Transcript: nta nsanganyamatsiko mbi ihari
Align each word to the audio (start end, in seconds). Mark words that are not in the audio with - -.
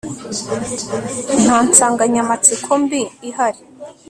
nta 1.41 1.57
nsanganyamatsiko 1.67 2.71
mbi 2.83 3.01
ihari 3.29 3.61